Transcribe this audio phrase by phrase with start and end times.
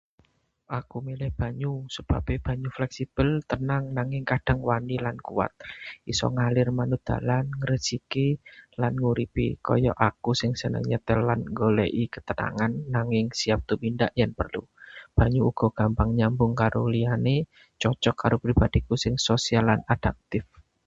[0.79, 1.73] Aku milih banyu.
[1.95, 5.53] Sebabe banyu fleksibel, tenang nanging kadang wani lan kuwat;
[6.11, 8.27] iso ngalir manut dalan, ngresiki,
[8.81, 9.47] lan nguripi.
[9.67, 14.63] Kaya aku sing seneng nyetel lan nggoleki ketenangan, nanging siap tumindak yen perlu.
[15.17, 17.35] Banyu uga gampang nyambung karo liyane,
[17.81, 20.43] cocok karo pribadiku sing sosial lan adaptif.